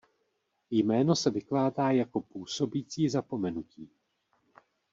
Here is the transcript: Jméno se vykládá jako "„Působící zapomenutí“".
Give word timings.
Jméno 0.71 1.15
se 1.15 1.29
vykládá 1.29 1.91
jako 1.91 2.21
"„Působící 2.21 3.09
zapomenutí“". 3.09 3.89